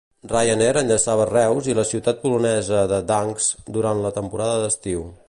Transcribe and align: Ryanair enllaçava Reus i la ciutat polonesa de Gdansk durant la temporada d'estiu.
Ryanair 0.29 0.79
enllaçava 0.79 1.27
Reus 1.31 1.69
i 1.69 1.75
la 1.81 1.85
ciutat 1.91 2.23
polonesa 2.23 2.81
de 2.95 3.01
Gdansk 3.05 3.71
durant 3.77 4.03
la 4.07 4.17
temporada 4.21 4.57
d'estiu. 4.65 5.11